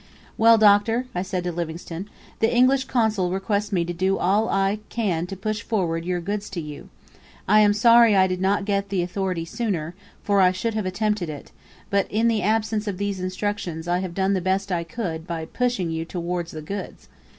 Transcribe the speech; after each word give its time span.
"Well, 0.35 0.57
Doctor," 0.57 1.05
said 1.21 1.43
I 1.43 1.43
to 1.51 1.55
Livingstone, 1.55 2.09
"the 2.39 2.51
English 2.51 2.85
Consul 2.85 3.29
requests 3.29 3.71
me 3.71 3.85
to 3.85 3.93
do 3.93 4.17
all 4.17 4.49
I 4.49 4.79
can 4.89 5.27
to 5.27 5.35
push 5.37 5.61
forward 5.61 6.05
your 6.05 6.19
goods 6.19 6.49
to 6.49 6.59
you. 6.59 6.89
I 7.47 7.59
am 7.59 7.71
sorry 7.73 8.13
that 8.13 8.19
I 8.21 8.25
did 8.25 8.41
not 8.41 8.65
get 8.65 8.89
the 8.89 9.03
authority 9.03 9.45
sooner, 9.45 9.93
for 10.23 10.41
I 10.41 10.53
should 10.53 10.73
have 10.73 10.87
attempted 10.87 11.29
it; 11.29 11.51
but 11.91 12.09
in 12.09 12.29
the 12.29 12.41
absence 12.41 12.87
of 12.87 12.97
these 12.97 13.19
instructions 13.19 13.87
I 13.87 13.99
have 13.99 14.15
done 14.15 14.33
the 14.33 14.41
best 14.41 14.71
I 14.71 14.83
could 14.83 15.27
by 15.27 15.45
pushing 15.45 15.91
you 15.91 16.03
towards 16.03 16.49
the 16.49 16.63
goods. 16.63 17.07